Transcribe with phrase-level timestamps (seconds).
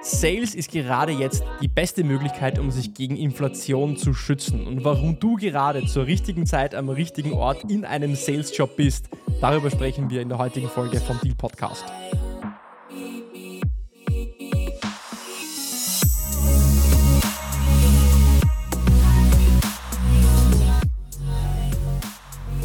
[0.00, 4.64] Sales ist gerade jetzt die beste Möglichkeit, um sich gegen Inflation zu schützen.
[4.64, 9.08] Und warum du gerade zur richtigen Zeit am richtigen Ort in einem Sales-Job bist,
[9.40, 11.84] darüber sprechen wir in der heutigen Folge vom Deal Podcast.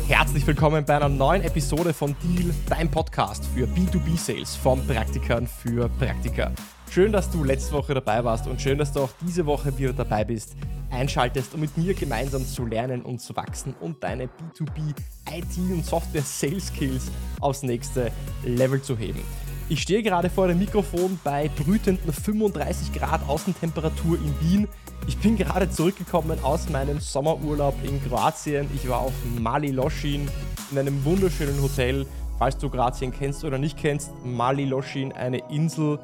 [0.07, 5.89] Herzlich willkommen bei einer neuen Episode von Deal, dein Podcast für B2B-Sales von Praktikern für
[5.89, 6.51] Praktiker.
[6.93, 9.93] Schön, dass du letzte Woche dabei warst und schön, dass du auch diese Woche wieder
[9.93, 10.55] dabei bist,
[10.91, 14.93] einschaltest, um mit mir gemeinsam zu lernen und zu wachsen und deine B2B
[15.31, 18.11] IT und Software Sales Skills aufs nächste
[18.45, 19.21] Level zu heben.
[19.69, 24.67] Ich stehe gerade vor dem Mikrofon bei brütenden 35 Grad Außentemperatur in Wien.
[25.07, 28.69] Ich bin gerade zurückgekommen aus meinem Sommerurlaub in Kroatien.
[28.75, 30.29] Ich war auf Mali Loschin
[30.69, 32.05] in einem wunderschönen Hotel.
[32.37, 35.97] Falls du Kroatien kennst oder nicht kennst, Mali Loschin, eine Insel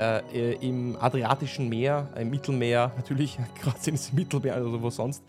[0.00, 5.22] äh, im Adriatischen Meer, im Mittelmeer, natürlich, Kroatien ist Mittelmeer, also wo sonst.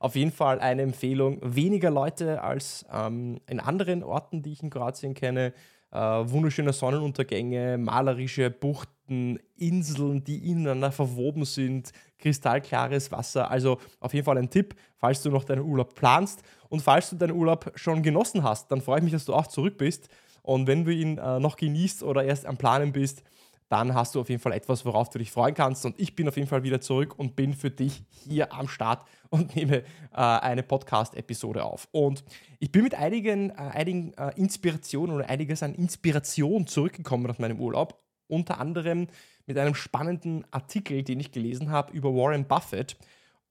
[0.00, 1.38] Auf jeden Fall eine Empfehlung.
[1.42, 5.52] Weniger Leute als ähm, in anderen Orten, die ich in Kroatien kenne.
[5.90, 13.50] Äh, wunderschöne Sonnenuntergänge, malerische Buchten, Inseln, die ineinander verwoben sind, kristallklares Wasser.
[13.50, 16.42] Also auf jeden Fall ein Tipp, falls du noch deinen Urlaub planst.
[16.68, 19.46] Und falls du deinen Urlaub schon genossen hast, dann freue ich mich, dass du auch
[19.46, 20.08] zurück bist.
[20.42, 23.22] Und wenn du ihn äh, noch genießt oder erst am Planen bist,
[23.68, 25.84] dann hast du auf jeden Fall etwas, worauf du dich freuen kannst.
[25.84, 29.06] Und ich bin auf jeden Fall wieder zurück und bin für dich hier am Start
[29.30, 31.88] und nehme äh, eine Podcast-Episode auf.
[31.92, 32.24] Und
[32.60, 37.60] ich bin mit einigen, äh, einigen äh, Inspirationen oder einiges an Inspiration zurückgekommen aus meinem
[37.60, 38.02] Urlaub.
[38.26, 39.06] Unter anderem
[39.46, 42.96] mit einem spannenden Artikel, den ich gelesen habe über Warren Buffett.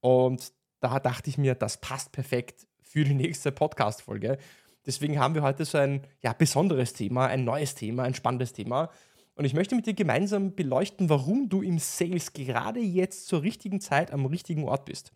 [0.01, 4.37] Und da dachte ich mir, das passt perfekt für die nächste Podcast-Folge.
[4.85, 8.89] Deswegen haben wir heute so ein ja, besonderes Thema, ein neues Thema, ein spannendes Thema.
[9.37, 13.79] Und ich möchte mit dir gemeinsam beleuchten, warum du im Sales gerade jetzt zur richtigen
[13.79, 15.13] Zeit am richtigen Ort bist.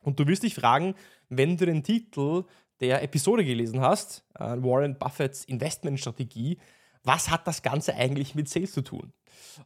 [0.00, 0.94] Und du wirst dich fragen,
[1.28, 2.44] wenn du den Titel
[2.80, 6.56] der Episode gelesen hast, äh, Warren Buffetts Investmentstrategie,
[7.04, 9.12] was hat das Ganze eigentlich mit Sales zu tun?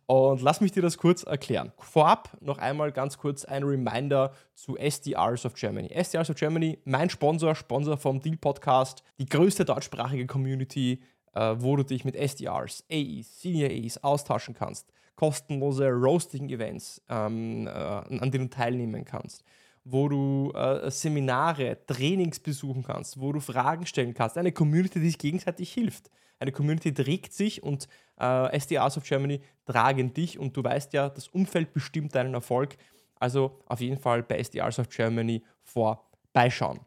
[0.06, 1.72] Und lass mich dir das kurz erklären.
[1.78, 5.88] Vorab noch einmal ganz kurz ein Reminder zu SDRs of Germany.
[5.93, 11.00] SDRs of Germany, mein Sponsor, Sponsor vom Deal Podcast, die größte deutschsprachige Community
[11.34, 17.71] äh, wo du dich mit SDRs, AEs, Senior AEs austauschen kannst, kostenlose Roasting-Events, ähm, äh,
[17.71, 19.44] an denen du teilnehmen kannst,
[19.84, 25.06] wo du äh, Seminare, Trainings besuchen kannst, wo du Fragen stellen kannst, eine Community, die
[25.06, 26.11] sich gegenseitig hilft.
[26.41, 27.89] Eine Community trägt sich und
[28.21, 32.77] äh, SDRs of Germany tragen dich und du weißt ja, das Umfeld bestimmt deinen Erfolg.
[33.21, 36.81] Also auf jeden Fall bei SDRs of Germany vorbeischauen.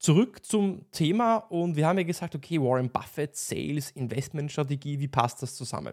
[0.00, 5.42] Zurück zum Thema und wir haben ja gesagt, okay, Warren Buffett, Sales, Investmentstrategie, wie passt
[5.42, 5.92] das zusammen?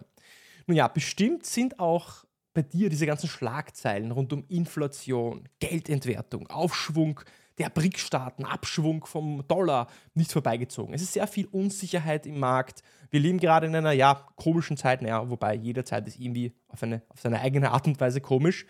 [0.65, 2.23] Nun ja, bestimmt sind auch
[2.53, 7.19] bei dir diese ganzen Schlagzeilen rund um Inflation, Geldentwertung, Aufschwung
[7.57, 10.93] der BRIC-Staaten, Abschwung vom Dollar nicht vorbeigezogen.
[10.93, 12.83] Es ist sehr viel Unsicherheit im Markt.
[13.09, 16.81] Wir leben gerade in einer ja, komischen Zeit, naja, wobei jede Zeit ist irgendwie auf,
[16.81, 18.65] eine, auf seine eigene Art und Weise komisch.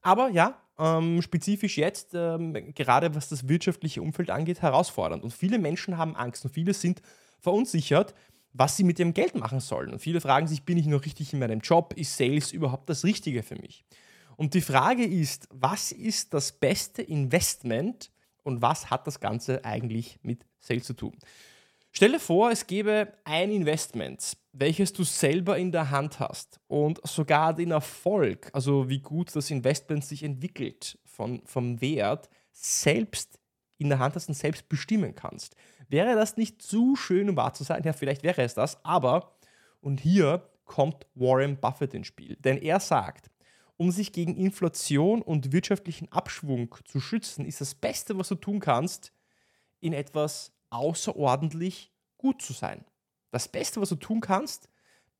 [0.00, 5.24] Aber ja, ähm, spezifisch jetzt, ähm, gerade was das wirtschaftliche Umfeld angeht, herausfordernd.
[5.24, 7.02] Und viele Menschen haben Angst und viele sind
[7.40, 8.14] verunsichert,
[8.52, 9.92] was sie mit ihrem Geld machen sollen.
[9.92, 11.94] Und viele fragen sich, bin ich noch richtig in meinem Job?
[11.96, 13.84] Ist Sales überhaupt das Richtige für mich?
[14.36, 18.10] Und die Frage ist, was ist das beste Investment
[18.44, 21.16] und was hat das Ganze eigentlich mit Sales zu tun?
[21.98, 27.00] Stell dir vor, es gäbe ein Investment, welches du selber in der Hand hast und
[27.04, 33.40] sogar den Erfolg, also wie gut das Investment sich entwickelt von, vom Wert, selbst
[33.78, 35.56] in der Hand hast und selbst bestimmen kannst.
[35.88, 37.82] Wäre das nicht zu schön, um wahr zu sein?
[37.82, 39.36] Ja, vielleicht wäre es das, aber,
[39.80, 43.28] und hier kommt Warren Buffett ins Spiel, denn er sagt,
[43.76, 48.60] um sich gegen Inflation und wirtschaftlichen Abschwung zu schützen, ist das Beste, was du tun
[48.60, 49.12] kannst,
[49.80, 52.84] in etwas außerordentlich gut zu sein.
[53.30, 54.68] Das Beste, was du tun kannst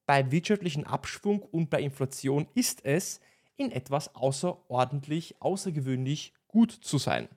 [0.07, 3.21] bei wirtschaftlichen Abschwung und bei Inflation, ist es,
[3.57, 7.29] in etwas außerordentlich, außergewöhnlich gut zu sein.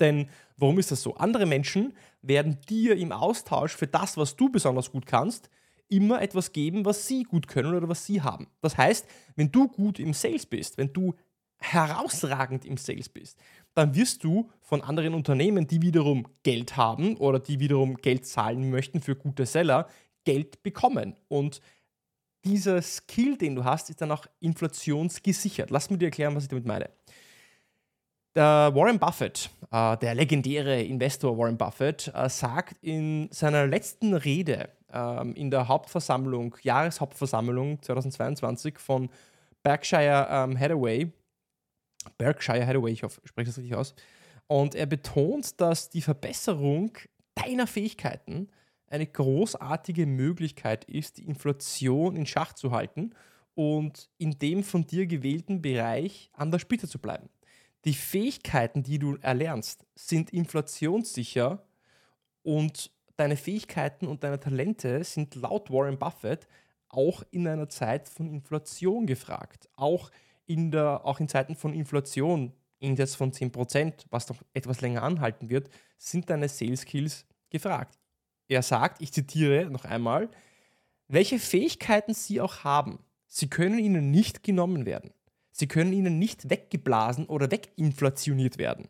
[0.00, 1.14] Denn warum ist das so?
[1.14, 5.48] Andere Menschen werden dir im Austausch für das, was du besonders gut kannst,
[5.88, 8.48] immer etwas geben, was sie gut können oder was sie haben.
[8.60, 9.06] Das heißt,
[9.36, 11.14] wenn du gut im Sales bist, wenn du
[11.58, 13.38] herausragend im Sales bist,
[13.76, 18.70] dann wirst du von anderen Unternehmen, die wiederum Geld haben oder die wiederum Geld zahlen
[18.70, 19.86] möchten für gute Seller,
[20.24, 21.14] Geld bekommen.
[21.28, 21.60] Und
[22.42, 25.70] dieser Skill, den du hast, ist dann auch inflationsgesichert.
[25.70, 26.88] Lass mir dir erklären, was ich damit meine.
[28.34, 34.70] Der Warren Buffett, äh, der legendäre Investor Warren Buffett, äh, sagt in seiner letzten Rede
[34.90, 39.10] ähm, in der Hauptversammlung, Jahreshauptversammlung 2022 von
[39.62, 41.12] Berkshire ähm, Hathaway.
[42.18, 43.94] Berkshire Hathaway, ich hoffe, ich spreche das richtig aus.
[44.46, 46.92] Und er betont, dass die Verbesserung
[47.34, 48.48] deiner Fähigkeiten
[48.88, 53.10] eine großartige Möglichkeit ist, die Inflation in Schach zu halten
[53.54, 57.28] und in dem von dir gewählten Bereich an der Spitze zu bleiben.
[57.84, 61.66] Die Fähigkeiten, die du erlernst, sind inflationssicher
[62.42, 66.46] und deine Fähigkeiten und deine Talente sind laut Warren Buffett
[66.88, 69.68] auch in einer Zeit von Inflation gefragt.
[69.74, 70.10] Auch
[70.46, 75.48] in, der, auch in Zeiten von Inflation, Index von 10%, was noch etwas länger anhalten
[75.48, 77.98] wird, sind deine Sales Skills gefragt.
[78.48, 80.30] Er sagt, ich zitiere noch einmal,
[81.08, 85.12] welche Fähigkeiten Sie auch haben, sie können Ihnen nicht genommen werden.
[85.52, 88.88] Sie können Ihnen nicht weggeblasen oder weginflationiert werden.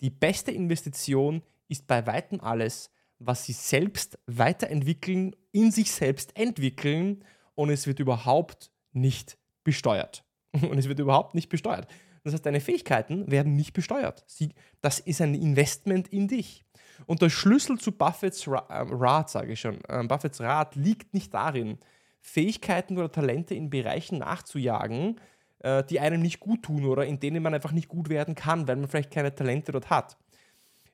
[0.00, 7.24] Die beste Investition ist bei weitem alles, was Sie selbst weiterentwickeln, in sich selbst entwickeln
[7.54, 10.24] und es wird überhaupt nicht besteuert.
[10.70, 11.88] Und es wird überhaupt nicht besteuert.
[12.22, 14.24] Das heißt, deine Fähigkeiten werden nicht besteuert.
[14.26, 16.64] Sie, das ist ein Investment in dich.
[17.06, 21.12] Und der Schlüssel zu Buffets Ra äh, Rat, sage ich schon, äh, Buffets Rat liegt
[21.12, 21.78] nicht darin,
[22.20, 25.20] Fähigkeiten oder Talente in Bereichen nachzujagen,
[25.58, 28.66] äh, die einem nicht gut tun oder in denen man einfach nicht gut werden kann,
[28.68, 30.16] weil man vielleicht keine Talente dort hat.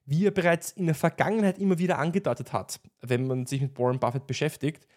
[0.07, 4.01] Wie er bereits in der Vergangenheit immer wieder angedeutet hat, wenn man sich mit Warren
[4.01, 4.89] Buffett beschäftigt,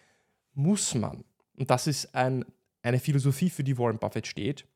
[0.54, 1.24] muss man
[1.56, 2.44] und das ist ein,
[2.84, 4.66] eine Philosophie, für die Warren Buffett steht.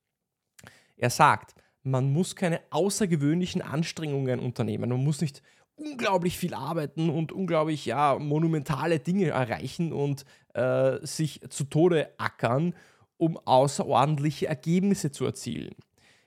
[0.97, 4.91] Er sagt, man muss keine außergewöhnlichen Anstrengungen unternehmen.
[4.91, 5.43] Man muss nicht
[5.77, 10.25] unglaublich viel arbeiten und unglaublich ja, monumentale Dinge erreichen und
[10.55, 12.75] äh, sich zu Tode ackern,
[13.17, 15.75] um außerordentliche Ergebnisse zu erzielen.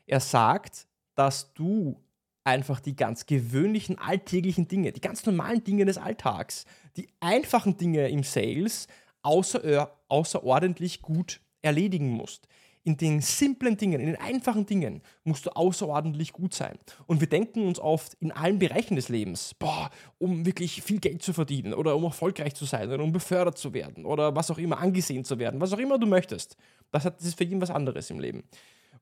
[0.06, 2.02] Er sagt, dass du
[2.44, 8.08] einfach die ganz gewöhnlichen alltäglichen Dinge, die ganz normalen Dinge des Alltags, die einfachen Dinge
[8.10, 8.88] im Sales
[9.22, 12.48] außer, außerordentlich gut erledigen musst.
[12.84, 16.80] In den simplen Dingen, in den einfachen Dingen musst du außerordentlich gut sein.
[17.06, 21.22] Und wir denken uns oft in allen Bereichen des Lebens, boah, um wirklich viel Geld
[21.22, 24.58] zu verdienen oder um erfolgreich zu sein oder um befördert zu werden oder was auch
[24.58, 26.58] immer, angesehen zu werden, was auch immer du möchtest.
[26.90, 28.44] Das, ist für jeden was anderes im Leben.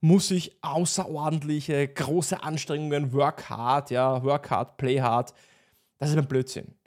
[0.02, 5.34] Muss ich außerordentliche, große Anstrengungen, work hard, ja, work hard, play hard.
[6.00, 6.79] Das ist ein Blödsinn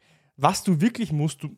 [0.42, 1.56] was du wirklich musst, du,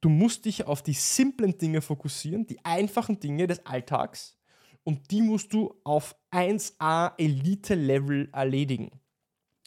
[0.00, 4.36] du musst dich auf die simplen Dinge fokussieren, die einfachen Dinge des Alltags
[4.82, 8.90] und die musst du auf 1A Elite-Level erledigen.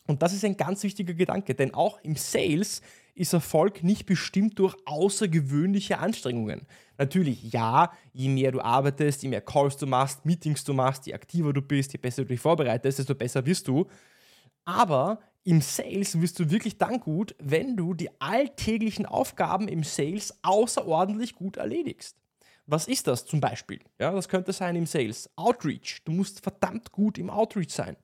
[0.07, 2.81] Und das ist ein ganz wichtiger Gedanke, denn auch im Sales
[3.16, 6.68] ist Erfolg nicht bestimmt durch außergewöhnliche Anstrengungen.
[6.98, 11.13] Natürlich, ja, je mehr du arbeitest, je mehr Calls du machst, Meetings du machst, je
[11.13, 13.86] aktiver du bist, je besser du dich vorbereitest, desto besser wirst du.
[14.66, 20.34] Aber im Sales wirst du wirklich dann gut, wenn du die alltäglichen Aufgaben im Sales
[20.42, 22.18] außerordentlich gut erledigst.
[22.66, 23.80] Was ist das zum Beispiel?
[24.00, 25.30] Ja, das könnte sein im Sales.
[25.36, 26.01] Outreach.
[26.06, 27.98] Du musst verdammt gut im Outreach sein.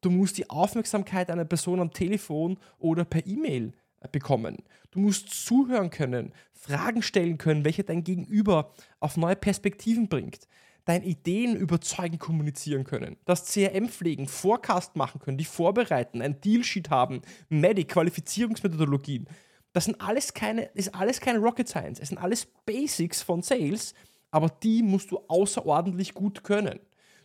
[0.00, 4.56] Du musst die Aufmerksamkeit einer Person am Telefon oder per E-Mail äh, bekommen.
[4.90, 10.48] Du musst zuhören können, Fragen stellen können, welche dein Gegenüber auf neue Perspektiven bringt
[10.84, 16.90] deine Ideen überzeugend kommunizieren können, das CRM pflegen, Forecast machen können, die vorbereiten, ein Dealsheet
[16.90, 19.28] haben, Medic, Qualifizierungsmethodologien.
[19.72, 21.98] Das sind alles keine, ist alles keine Rocket Science.
[21.98, 23.94] Es sind alles Basics von Sales,
[24.30, 26.80] aber die musst du außerordentlich gut können.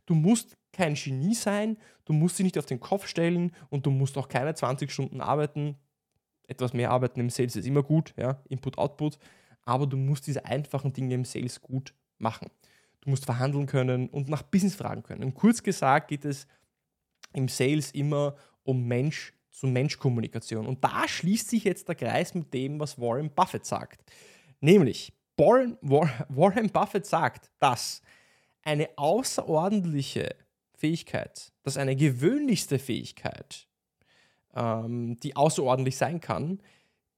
[0.06, 3.92] Du musst kein Genie sein, du musst dich nicht auf den Kopf stellen und du
[3.92, 5.76] musst auch keine 20 Stunden arbeiten.
[6.48, 9.18] Etwas mehr arbeiten im Sales ist immer gut, ja, Input, Output,
[9.66, 12.50] aber du musst diese einfachen Dinge im Sales gut machen
[13.08, 15.24] du musst verhandeln können und nach Business fragen können.
[15.24, 16.46] Und kurz gesagt geht es
[17.32, 20.68] im Sales immer um Mensch zu Mensch Kommunikation.
[20.68, 24.04] Und da schließt sich jetzt der Kreis mit dem, was Warren Buffett sagt.
[24.60, 28.02] Nämlich, Warren, Warren Buffett sagt, dass
[28.62, 30.36] eine außerordentliche
[30.76, 33.68] Fähigkeit, dass eine gewöhnlichste Fähigkeit,
[34.54, 36.60] ähm, die außerordentlich sein kann,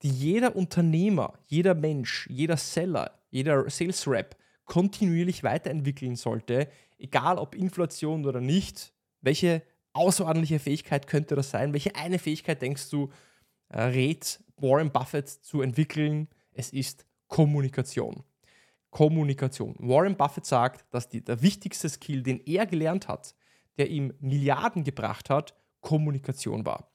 [0.04, 4.39] die jeder Unternehmer, jeder Mensch, jeder Seller, jeder Sales Rep
[4.70, 8.94] kontinuierlich weiterentwickeln sollte, egal ob Inflation oder nicht.
[9.20, 11.74] Welche außerordentliche Fähigkeit könnte das sein?
[11.74, 13.10] Welche eine Fähigkeit denkst du,
[13.70, 16.28] äh, rät Warren Buffett zu entwickeln?
[16.54, 18.24] Es ist Kommunikation.
[18.92, 19.76] Kommunikation.
[19.80, 23.36] Warren Buffett sagt, dass die, der wichtigste Skill, den er gelernt hat,
[23.80, 26.92] der ihm Milliarden gebracht hat, Kommunikation war.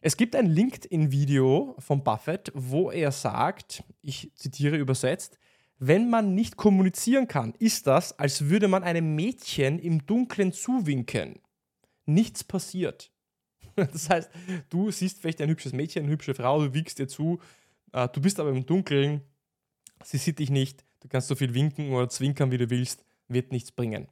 [0.00, 5.38] Es gibt ein LinkedIn-Video von Buffett, wo er sagt, ich zitiere übersetzt,
[5.78, 11.40] wenn man nicht kommunizieren kann, ist das, als würde man einem Mädchen im Dunkeln zuwinken.
[12.06, 13.12] Nichts passiert.
[13.76, 14.30] Das heißt,
[14.70, 17.40] du siehst vielleicht ein hübsches Mädchen, eine hübsche Frau, du winkst ihr zu,
[17.92, 19.20] äh, du bist aber im Dunkeln,
[20.02, 23.52] sie sieht dich nicht, du kannst so viel winken oder zwinkern, wie du willst, wird
[23.52, 24.08] nichts bringen.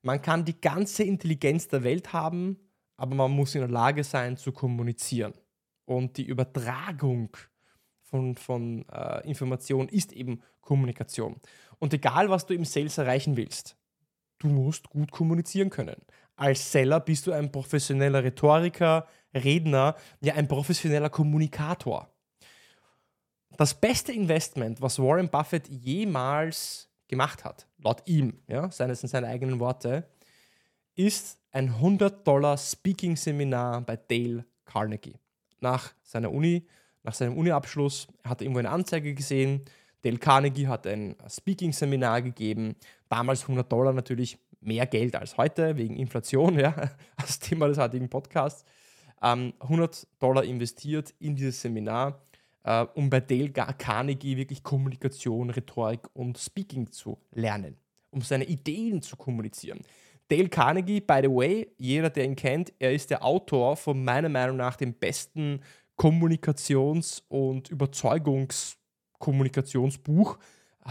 [0.00, 2.58] Man kann die ganze Intelligenz der Welt haben,
[2.96, 5.34] aber man muss in der Lage sein zu kommunizieren.
[5.84, 7.36] Und die Übertragung
[8.10, 11.36] von, von äh, Informationen ist eben Kommunikation.
[11.78, 13.76] Und egal, was du im Sales erreichen willst,
[14.38, 15.96] du musst gut kommunizieren können.
[16.36, 22.10] Als Seller bist du ein professioneller Rhetoriker, Redner, ja ein professioneller Kommunikator.
[23.56, 29.28] Das beste Investment, was Warren Buffett jemals gemacht hat, laut ihm, ja, seines in seine
[29.28, 30.08] eigenen Worte,
[30.94, 35.16] ist ein 100 Dollar Speaking-Seminar bei Dale Carnegie.
[35.60, 36.66] Nach seiner Uni,
[37.06, 39.62] nach seinem Uni-Abschluss hat er irgendwo eine Anzeige gesehen.
[40.02, 42.74] Dale Carnegie hat ein Speaking-Seminar gegeben.
[43.08, 48.08] Damals 100 Dollar natürlich mehr Geld als heute, wegen Inflation, ja, als Thema des heutigen
[48.08, 48.64] Podcasts.
[49.22, 52.20] Ähm, 100 Dollar investiert in dieses Seminar,
[52.64, 57.76] äh, um bei Dale Carnegie wirklich Kommunikation, Rhetorik und Speaking zu lernen,
[58.10, 59.80] um seine Ideen zu kommunizieren.
[60.28, 64.28] Dale Carnegie, by the way, jeder, der ihn kennt, er ist der Autor von meiner
[64.28, 65.60] Meinung nach dem besten
[65.96, 70.38] Kommunikations- und Überzeugungskommunikationsbuch.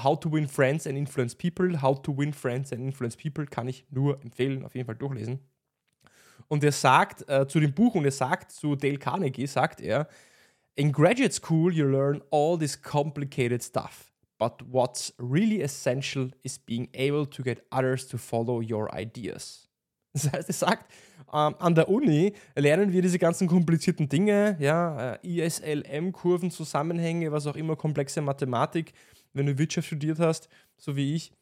[0.04, 1.82] How to Win Friends and Influence People.
[1.82, 5.40] How to Win Friends and Influence People kann ich nur empfehlen, auf jeden Fall durchlesen.
[6.48, 10.08] Und er sagt äh, zu dem Buch und er sagt zu Dale Carnegie, sagt er,
[10.76, 14.12] in graduate school you learn all this complicated stuff.
[14.38, 19.70] But what's really essential is being able to get others to follow your ideas.
[20.24, 20.92] Das heißt, er sagt,
[21.34, 27.32] ähm, an der Uni lernen wir diese ganzen komplizierten Dinge, ja, äh, ISLM, Kurven, Zusammenhänge,
[27.34, 28.94] was auch immer, komplexe Mathematik,
[29.34, 31.34] wenn du Wirtschaft studiert hast, so wie ich.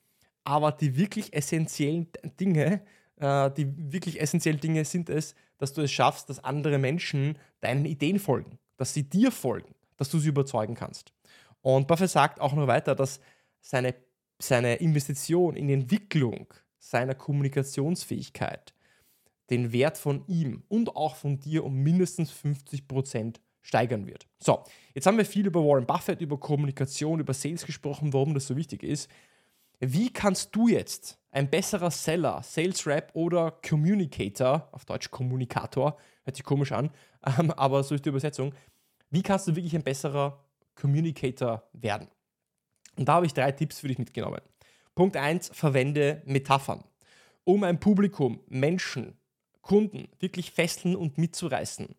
[0.43, 2.07] Aber die wirklich essentiellen
[2.39, 2.81] Dinge,
[3.17, 7.85] äh, die wirklich essentiellen Dinge sind es, dass du es schaffst, dass andere Menschen deinen
[7.85, 11.13] Ideen folgen, dass sie dir folgen, dass du sie überzeugen kannst.
[11.61, 13.19] Und Buffett sagt auch noch weiter, dass
[13.61, 13.93] seine,
[14.39, 16.47] seine Investition in Entwicklung
[16.83, 18.73] seiner Kommunikationsfähigkeit
[19.49, 24.27] den Wert von ihm und auch von dir um mindestens 50 Prozent steigern wird.
[24.39, 24.63] So,
[24.93, 28.55] jetzt haben wir viel über Warren Buffett, über Kommunikation, über Sales gesprochen, warum das so
[28.55, 29.09] wichtig ist.
[29.79, 36.35] Wie kannst du jetzt ein besserer Seller, Sales Rep oder Communicator, auf Deutsch Kommunikator, hört
[36.35, 36.89] sich komisch an,
[37.39, 38.53] ähm, aber so ist die Übersetzung,
[39.09, 40.43] wie kannst du wirklich ein besserer
[40.75, 42.07] Communicator werden?
[42.95, 44.41] Und da habe ich drei Tipps für dich mitgenommen.
[44.95, 46.83] Punkt 1, verwende Metaphern.
[47.43, 49.17] Um ein Publikum, Menschen,
[49.61, 51.95] Kunden wirklich fesseln und mitzureißen,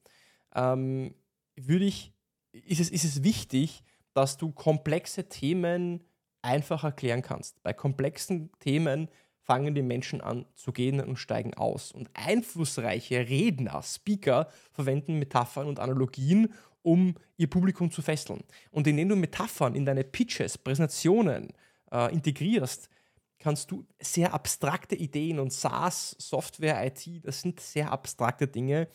[0.55, 1.15] ähm,
[1.57, 2.13] würde ich,
[2.53, 3.83] ist, es, ist es wichtig,
[4.13, 6.05] dass du komplexe Themen
[6.43, 7.63] einfach erklären kannst.
[7.63, 9.09] Bei komplexen Themen
[9.45, 11.93] fangen die Menschen an zu gehen und steigen aus.
[11.93, 18.45] Und einflussreiche Redner, Speaker verwenden Metaphern und Analogien, um ihr Publikum zu fesseln.
[18.71, 21.53] Und indem du Metaphern in deine Pitches, Präsentationen
[21.95, 22.91] äh, integrierst,
[23.39, 28.89] kannst du sehr abstrakte Ideen und SaaS, Software, IT, das sind sehr abstrakte Dinge,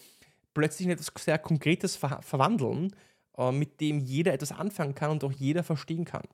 [0.53, 2.95] plötzlich in etwas sehr Konkretes ver verwandeln,
[3.37, 6.27] äh, mit dem jeder etwas anfangen kann und auch jeder verstehen kann.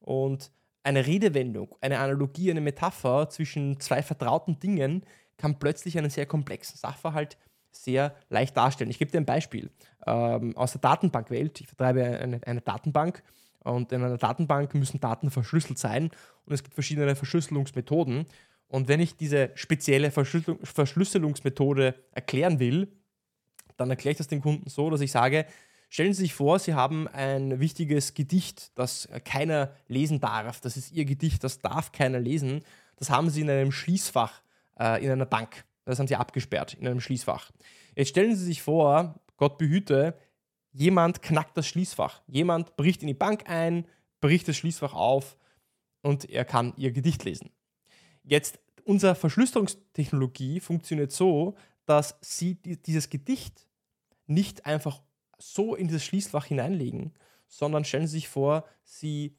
[0.00, 5.04] Und eine Redewendung, eine Analogie, eine Metapher zwischen zwei vertrauten Dingen
[5.36, 7.38] kann plötzlich einen sehr komplexen Sachverhalt
[7.70, 8.90] sehr leicht darstellen.
[8.90, 9.70] Ich gebe dir ein Beispiel
[10.06, 11.60] ähm, aus der Datenbankwelt.
[11.60, 13.22] Ich vertreibe eine, eine Datenbank
[13.64, 16.10] und in einer Datenbank müssen Daten verschlüsselt sein
[16.46, 18.26] und es gibt verschiedene Verschlüsselungsmethoden.
[18.68, 22.88] Und wenn ich diese spezielle Verschlüsselung, Verschlüsselungsmethode erklären will,
[23.76, 25.46] dann erkläre ich das dem Kunden so, dass ich sage,
[25.88, 30.60] stellen Sie sich vor, Sie haben ein wichtiges Gedicht, das keiner lesen darf.
[30.60, 32.62] Das ist Ihr Gedicht, das darf keiner lesen.
[32.96, 34.40] Das haben Sie in einem Schließfach
[34.78, 35.64] äh, in einer Bank.
[35.84, 37.50] Das haben Sie abgesperrt in einem Schließfach.
[37.96, 40.14] Jetzt stellen Sie sich vor, Gott behüte,
[40.72, 42.22] jemand knackt das Schließfach.
[42.26, 43.86] Jemand bricht in die Bank ein,
[44.20, 45.36] bricht das Schließfach auf
[46.02, 47.50] und er kann ihr Gedicht lesen.
[48.22, 53.66] Jetzt, unsere Verschlüsselungstechnologie funktioniert so, dass sie dieses Gedicht
[54.26, 55.02] nicht einfach
[55.38, 57.12] so in dieses Schließfach hineinlegen,
[57.48, 59.36] sondern stellen Sie sich vor, Sie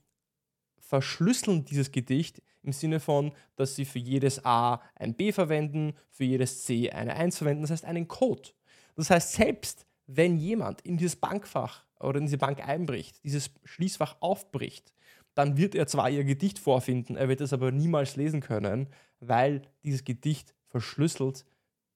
[0.79, 6.25] verschlüsseln dieses Gedicht im Sinne von, dass Sie für jedes A ein B verwenden, für
[6.25, 8.49] jedes C eine 1 verwenden, das heißt einen Code.
[8.95, 14.17] Das heißt, selbst wenn jemand in dieses Bankfach oder in diese Bank einbricht, dieses Schließfach
[14.19, 14.93] aufbricht,
[15.33, 18.87] dann wird er zwar ihr Gedicht vorfinden, er wird es aber niemals lesen können,
[19.19, 21.45] weil dieses Gedicht verschlüsselt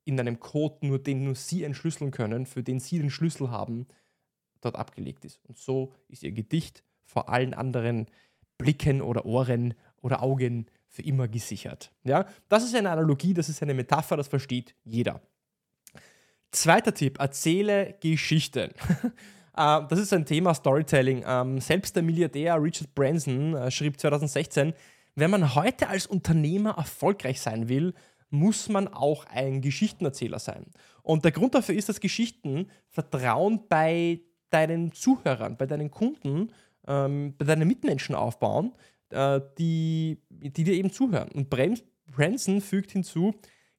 [0.05, 3.87] in einem Code, nur den nur sie entschlüsseln können, für den sie den Schlüssel haben,
[4.61, 5.39] dort abgelegt ist.
[5.43, 8.07] Und so ist ihr Gedicht vor allen anderen
[8.57, 11.91] Blicken oder Ohren oder Augen für immer gesichert.
[12.03, 12.25] Ja?
[12.47, 15.21] Das ist eine Analogie, das ist eine Metapher, das versteht jeder.
[16.55, 18.71] Zweiter Tipp, erzähle Geschichten.
[19.57, 21.23] Ähm, das ist ein Thema Storytelling.
[21.25, 24.73] Ähm, selbst der Milliardär Richard Branson äh, schrieb 2016,
[25.15, 27.93] wenn man heute als Unternehmer erfolgreich sein will,
[28.29, 30.65] muss man auch ein Geschichtenerzähler sein.
[31.03, 34.19] Und der Grund dafür ist, dass Geschichten Vertrauen bei
[34.49, 36.51] deinen Zuhörern, bei deinen Kunden,
[36.85, 38.73] ähm, bei deinen Mitmenschen aufbauen,
[39.11, 41.29] äh, die, die dir eben zuhören.
[41.29, 43.33] Und Branson fügt hinzu,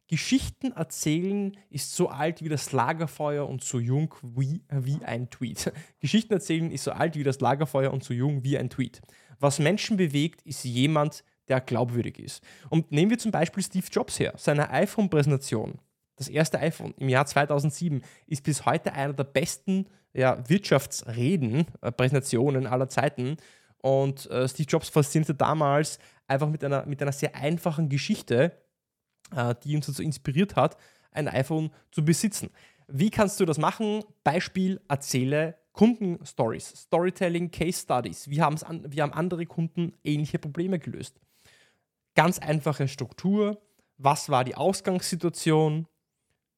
[0.08, 5.72] Geschichten erzählen ist so alt wie das Lagerfeuer und so jung wie, wie ein Tweet.
[6.00, 9.00] Geschichten erzählen ist so alt wie das Lagerfeuer und so jung wie ein Tweet.
[9.40, 12.42] Was Menschen bewegt, ist jemand, der glaubwürdig ist.
[12.70, 14.34] Und nehmen wir zum Beispiel Steve Jobs her.
[14.36, 15.78] Seine iPhone-Präsentation,
[16.16, 21.92] das erste iPhone im Jahr 2007, ist bis heute einer der besten ja, Wirtschaftsreden, äh,
[21.92, 23.36] Präsentationen aller Zeiten.
[23.82, 28.52] Und äh, Steve Jobs faszinierte damals einfach mit einer, mit einer sehr einfachen Geschichte,
[29.64, 30.76] die uns dazu inspiriert hat,
[31.10, 32.50] ein iPhone zu besitzen.
[32.88, 34.04] Wie kannst du das machen?
[34.22, 38.30] Beispiel, erzähle Kundenstories, Storytelling, Case Studies.
[38.30, 41.20] Wie, an, wie haben andere Kunden ähnliche Probleme gelöst?
[42.14, 43.60] Ganz einfache Struktur.
[43.98, 45.86] Was war die Ausgangssituation?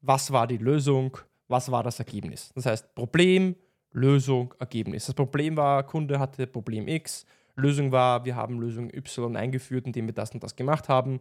[0.00, 1.16] Was war die Lösung?
[1.48, 2.52] Was war das Ergebnis?
[2.54, 3.56] Das heißt Problem,
[3.92, 5.06] Lösung, Ergebnis.
[5.06, 7.24] Das Problem war, Kunde hatte Problem X.
[7.56, 11.18] Lösung war, wir haben Lösung Y eingeführt, indem wir das und das gemacht haben.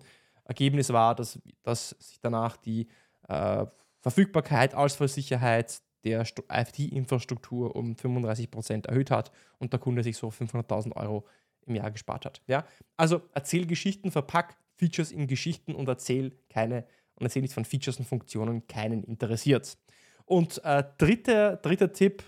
[0.47, 2.87] Ergebnis war, dass, dass sich danach die
[3.27, 3.65] äh,
[3.99, 11.25] Verfügbarkeit, Ausfallsicherheit der IT-Infrastruktur um 35% erhöht hat und der Kunde sich so 500.000 Euro
[11.65, 12.41] im Jahr gespart hat.
[12.47, 12.65] Ja?
[12.95, 16.85] Also erzähl Geschichten, verpack Features in Geschichten und erzähl keine
[17.15, 19.77] und erzähl nicht von Features und Funktionen, keinen interessiert.
[20.25, 22.23] Und äh, dritter, dritter Tipp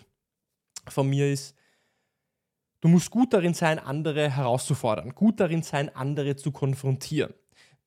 [0.88, 1.56] von mir ist,
[2.82, 7.34] du musst gut darin sein, andere herauszufordern, gut darin sein, andere zu konfrontieren.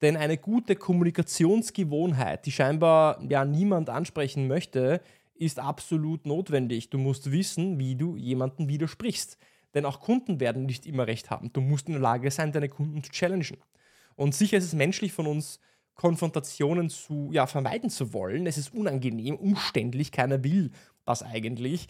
[0.03, 5.01] Denn eine gute Kommunikationsgewohnheit, die scheinbar ja niemand ansprechen möchte,
[5.35, 6.91] ist absolut notwendig.
[6.91, 9.39] Du musst wissen, wie du jemanden widersprichst.
[9.75, 11.53] Denn auch Kunden werden nicht immer recht haben.
[11.53, 13.57] Du musst in der Lage sein, deine Kunden zu challengen.
[14.17, 15.61] Und sicher ist es menschlich von uns,
[15.95, 18.47] Konfrontationen zu ja, vermeiden zu wollen.
[18.47, 20.71] Es ist unangenehm, umständlich, keiner will
[21.05, 21.87] das eigentlich.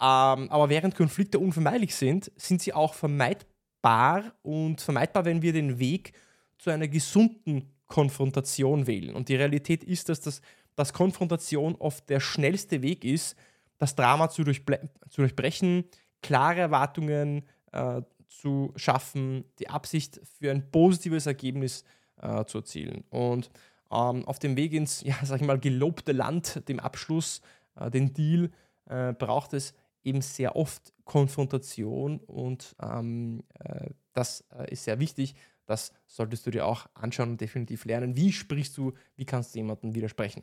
[0.00, 5.78] Ähm, aber während Konflikte unvermeidlich sind, sind sie auch vermeidbar und vermeidbar, wenn wir den
[5.78, 6.12] Weg
[6.58, 9.14] zu einer gesunden Konfrontation wählen.
[9.14, 10.40] Und die Realität ist, dass, das,
[10.74, 13.36] dass Konfrontation oft der schnellste Weg ist,
[13.78, 15.84] das Drama zu, zu durchbrechen,
[16.22, 21.84] klare Erwartungen äh, zu schaffen, die Absicht für ein positives Ergebnis
[22.20, 23.04] äh, zu erzielen.
[23.10, 23.50] Und
[23.90, 27.40] ähm, auf dem Weg ins, ja, sag ich mal, gelobte Land, dem Abschluss,
[27.76, 28.50] äh, den Deal,
[28.86, 35.34] äh, braucht es eben sehr oft Konfrontation und ähm, äh, das äh, ist sehr wichtig,
[35.66, 38.16] das solltest du dir auch anschauen und definitiv lernen.
[38.16, 40.42] Wie sprichst du, wie kannst du jemandem widersprechen?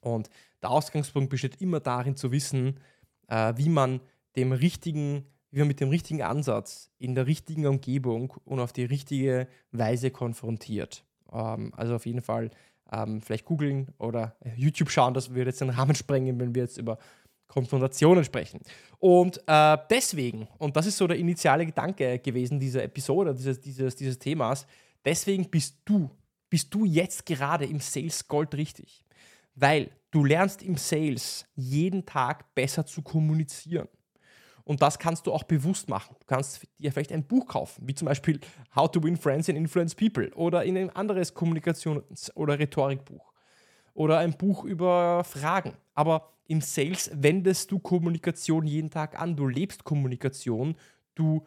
[0.00, 0.28] Und
[0.62, 2.80] der Ausgangspunkt besteht immer darin zu wissen,
[3.28, 4.00] äh, wie man
[4.36, 8.84] dem richtigen, wie man mit dem richtigen Ansatz in der richtigen Umgebung und auf die
[8.84, 11.04] richtige Weise konfrontiert.
[11.30, 12.50] Ähm, also auf jeden Fall
[12.90, 16.78] ähm, vielleicht googeln oder YouTube schauen, das würde jetzt den Rahmen sprengen, wenn wir jetzt
[16.78, 16.98] über
[17.52, 18.60] Konfrontationen sprechen.
[18.98, 23.94] Und äh, deswegen, und das ist so der initiale Gedanke gewesen dieser Episode, dieses, dieses,
[23.94, 24.66] dieses Themas,
[25.04, 26.10] deswegen bist du,
[26.48, 29.04] bist du jetzt gerade im Sales Gold richtig.
[29.54, 33.88] Weil du lernst im Sales jeden Tag besser zu kommunizieren.
[34.64, 36.16] Und das kannst du auch bewusst machen.
[36.20, 38.40] Du kannst dir vielleicht ein Buch kaufen, wie zum Beispiel
[38.74, 43.31] How to Win Friends and Influence People oder in ein anderes Kommunikations- oder Rhetorikbuch
[43.94, 45.74] oder ein Buch über Fragen.
[45.94, 49.36] Aber im Sales wendest du Kommunikation jeden Tag an.
[49.36, 50.76] Du lebst Kommunikation.
[51.14, 51.46] Du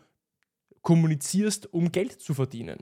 [0.81, 2.79] kommunizierst, um Geld zu verdienen.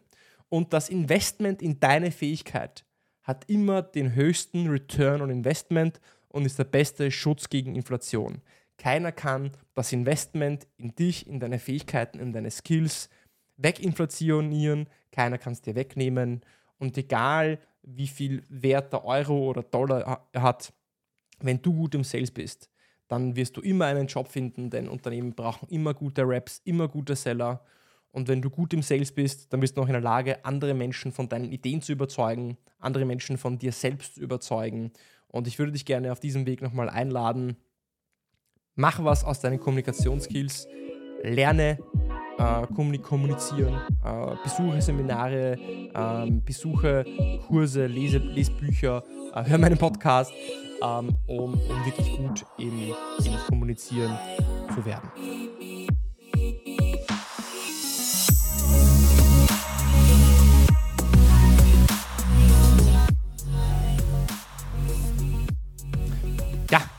[0.49, 2.85] Und das Investment in deine Fähigkeit
[3.23, 8.41] hat immer den höchsten Return on Investment und ist der beste Schutz gegen Inflation.
[8.77, 13.09] Keiner kann das Investment in dich, in deine Fähigkeiten, in deine Skills
[13.57, 14.87] weginflationieren.
[15.11, 16.41] Keiner kann es dir wegnehmen.
[16.79, 20.73] Und egal, wie viel Wert der Euro oder Dollar hat,
[21.39, 22.69] wenn du gut im Sales bist,
[23.07, 27.15] dann wirst du immer einen Job finden, denn Unternehmen brauchen immer gute Raps, immer gute
[27.15, 27.63] Seller.
[28.11, 30.73] Und wenn du gut im Sales bist, dann bist du auch in der Lage, andere
[30.73, 34.91] Menschen von deinen Ideen zu überzeugen, andere Menschen von dir selbst zu überzeugen.
[35.27, 37.57] Und ich würde dich gerne auf diesem Weg nochmal einladen.
[38.75, 40.67] Mach was aus deinen Kommunikationsskills,
[41.23, 41.79] lerne
[42.37, 45.57] äh, kommunizieren, äh, besuche Seminare,
[45.93, 47.05] äh, besuche
[47.47, 50.31] Kurse, lese Lesbücher, äh, hör meinen Podcast
[50.83, 52.93] ähm, um, um wirklich gut im,
[53.25, 54.17] im Kommunizieren
[54.73, 55.09] zu werden.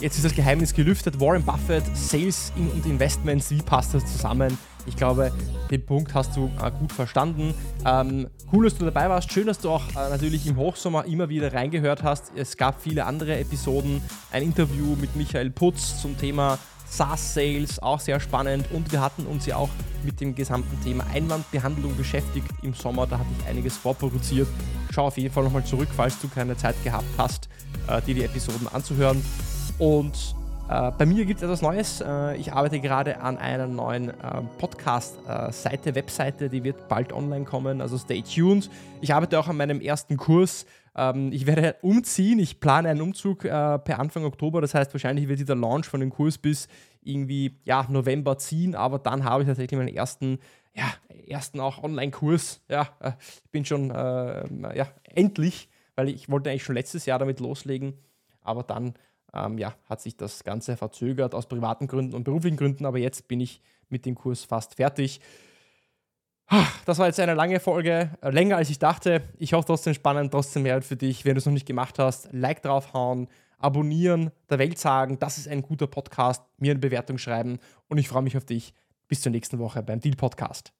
[0.04, 1.18] Jetzt ist das Geheimnis gelüftet.
[1.18, 4.58] Warren Buffett, Sales und Investments, wie passt das zusammen?
[4.84, 5.32] Ich glaube,
[5.70, 7.54] den Punkt hast du äh, gut verstanden.
[7.86, 9.32] Ähm, cool, dass du dabei warst.
[9.32, 12.32] Schön, dass du auch äh, natürlich im Hochsommer immer wieder reingehört hast.
[12.36, 14.02] Es gab viele andere Episoden.
[14.30, 18.66] Ein Interview mit Michael Putz zum Thema SaaS-Sales, auch sehr spannend.
[18.72, 19.70] Und wir hatten uns ja auch
[20.02, 23.06] mit dem gesamten Thema Einwandbehandlung beschäftigt im Sommer.
[23.06, 24.48] Da hatte ich einiges vorproduziert.
[24.92, 27.48] Schau auf jeden Fall nochmal zurück, falls du keine Zeit gehabt hast,
[27.88, 29.22] äh, dir die Episoden anzuhören.
[29.78, 30.36] Und
[30.68, 32.00] äh, bei mir gibt es etwas Neues.
[32.00, 34.12] Äh, ich arbeite gerade an einer neuen äh,
[34.58, 38.70] Podcast-Seite, Webseite, die wird bald online kommen, also stay tuned.
[39.00, 40.64] Ich arbeite auch an meinem ersten Kurs.
[40.96, 45.40] Ähm, ich werde umziehen, ich plane einen Umzug per Anfang Oktober, das heißt wahrscheinlich wird
[45.40, 46.68] dieser Launch von dem Kurs bis
[47.02, 50.38] irgendwie ja, November ziehen, aber dann habe ich tatsächlich meinen ersten,
[50.74, 50.86] ja,
[51.26, 52.62] ersten auch Online-Kurs.
[52.70, 52.88] Ja,
[53.44, 57.98] ich bin schon äh, ja, endlich, weil ich wollte eigentlich schon letztes Jahr damit loslegen,
[58.40, 58.94] aber dann
[59.34, 63.28] ähm, ja, hat sich das Ganze verzögert aus privaten Gründen und beruflichen Gründen, aber jetzt
[63.28, 65.20] bin ich mit dem Kurs fast fertig.
[66.84, 69.22] Das war jetzt eine lange Folge, äh, länger als ich dachte.
[69.38, 71.24] Ich hoffe trotzdem spannend, trotzdem Mehrwert für dich.
[71.24, 75.48] Wenn du es noch nicht gemacht hast, Like draufhauen, abonnieren, der Welt sagen, das ist
[75.48, 78.74] ein guter Podcast, mir eine Bewertung schreiben und ich freue mich auf dich.
[79.08, 80.72] Bis zur nächsten Woche beim Deal Podcast.